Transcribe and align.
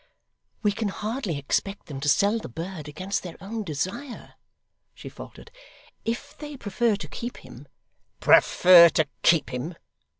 'We 0.63 0.71
can 0.71 0.87
hardly 0.87 1.37
expect 1.37 1.85
them 1.85 1.99
to 1.99 2.09
sell 2.09 2.39
the 2.39 2.49
bird, 2.49 2.87
against 2.87 3.21
their 3.21 3.37
own 3.39 3.63
desire,' 3.63 4.33
she 4.95 5.09
faltered. 5.09 5.51
'If 6.05 6.35
they 6.39 6.57
prefer 6.57 6.95
to 6.95 7.07
keep 7.07 7.37
him' 7.37 7.67
'Prefer 8.19 8.89
to 8.95 9.07
keep 9.21 9.51
him! 9.51 9.75